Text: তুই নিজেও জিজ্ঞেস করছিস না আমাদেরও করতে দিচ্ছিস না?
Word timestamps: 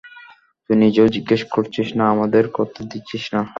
তুই 0.63 0.77
নিজেও 0.77 1.07
জিজ্ঞেস 1.15 1.41
করছিস 1.53 1.87
না 1.97 2.05
আমাদেরও 2.13 2.55
করতে 2.57 2.79
দিচ্ছিস 2.91 3.23
না? 3.33 3.41